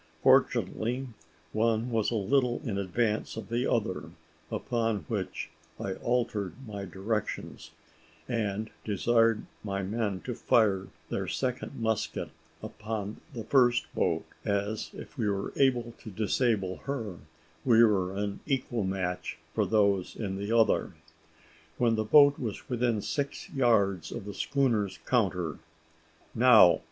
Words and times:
Fortunately, 0.23 1.09
one 1.51 1.91
was 1.91 2.09
a 2.09 2.15
little 2.15 2.59
in 2.63 2.79
advance 2.79 3.37
of 3.37 3.49
the 3.49 3.71
other; 3.71 4.09
upon 4.49 5.05
which 5.07 5.51
I 5.79 5.93
altered 5.93 6.55
my 6.65 6.85
directions, 6.85 7.69
and 8.27 8.71
desired 8.83 9.45
my 9.63 9.83
men 9.83 10.21
to 10.21 10.33
fire 10.33 10.87
their 11.09 11.27
second 11.27 11.75
musket 11.75 12.31
upon 12.63 13.21
the 13.35 13.43
first 13.43 13.93
boat, 13.93 14.25
as, 14.43 14.89
if 14.95 15.19
we 15.19 15.27
could 15.99 16.15
disable 16.15 16.77
her, 16.85 17.19
we 17.63 17.83
were 17.83 18.15
an 18.17 18.39
equal 18.47 18.83
match 18.83 19.37
for 19.53 19.67
those 19.67 20.15
in 20.15 20.35
the 20.35 20.51
other. 20.51 20.95
When 21.77 21.93
the 21.93 22.03
boat 22.03 22.39
was 22.39 22.67
within 22.67 23.03
six 23.03 23.51
yards 23.51 24.11
of 24.11 24.25
the 24.25 24.33
schooner's 24.33 24.97
counter. 25.05 25.59
"Now!" 26.33 26.79